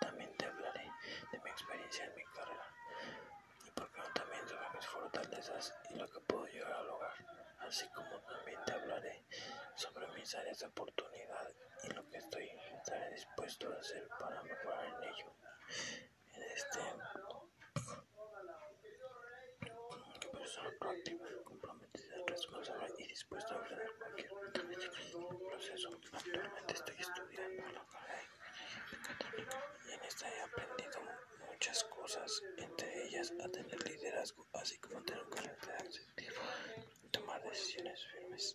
también 0.00 0.36
te 0.36 0.46
hablaré 0.46 0.90
de 1.30 1.40
mi 1.40 1.50
experiencia 1.50 2.04
en 2.04 2.14
mi 2.16 2.24
carrera 2.24 2.68
y 3.64 3.70
por 3.70 3.92
qué 3.92 4.00
no 4.00 4.12
también 4.12 4.48
sobre 4.48 4.70
mis 4.74 4.86
fortalezas 4.86 5.74
y 5.90 5.94
lo 5.94 6.08
que 6.08 6.20
puedo 6.20 6.46
llegar 6.46 6.72
a 6.72 6.82
lograr, 6.82 7.14
así 7.60 7.88
como 7.90 8.20
también 8.22 8.58
te 8.64 8.72
hablaré 8.72 9.24
sobre 9.76 10.08
mis 10.08 10.34
áreas 10.34 10.58
de 10.58 10.66
oportunidad 10.66 11.48
y 11.84 11.90
lo 11.90 12.08
que 12.10 12.18
estoy 12.18 12.50
estaré 12.76 13.10
dispuesto 13.12 13.72
a 13.72 13.78
hacer 13.78 14.08
para 14.18 14.42
mejorar 14.42 14.84
en 14.84 15.04
ello. 15.04 15.32
En 16.34 16.42
este 16.42 16.80
persona 20.32 20.70
proactiva, 20.78 21.26
comprometida, 21.44 22.16
responsable 22.26 22.94
y 22.98 23.06
dispuesta 23.08 23.54
a 23.54 23.58
enfrentar 23.58 23.96
cualquier 23.98 24.30
proceso. 25.48 25.90
Minas 37.86 38.02
Firmes 38.10 38.54